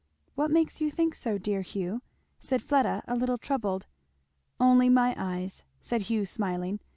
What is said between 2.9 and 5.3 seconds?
a little troubled. "Only my